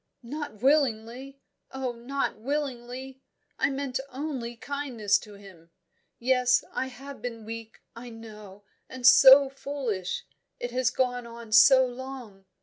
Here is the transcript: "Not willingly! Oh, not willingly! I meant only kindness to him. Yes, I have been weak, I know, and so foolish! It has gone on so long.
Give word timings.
"Not 0.23 0.63
willingly! 0.63 1.37
Oh, 1.71 1.91
not 1.91 2.39
willingly! 2.39 3.21
I 3.59 3.69
meant 3.69 3.99
only 4.09 4.55
kindness 4.55 5.19
to 5.19 5.35
him. 5.35 5.69
Yes, 6.17 6.63
I 6.73 6.87
have 6.87 7.21
been 7.21 7.45
weak, 7.45 7.79
I 7.95 8.09
know, 8.09 8.63
and 8.89 9.05
so 9.05 9.47
foolish! 9.47 10.25
It 10.59 10.71
has 10.71 10.89
gone 10.89 11.27
on 11.27 11.51
so 11.51 11.85
long. 11.85 12.45